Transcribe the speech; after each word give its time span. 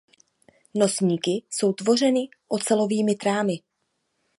Nosníky 0.75 1.43
jsou 1.49 1.73
tvořeny 1.73 2.29
ocelovými 2.47 3.15
trámy. 3.15 3.53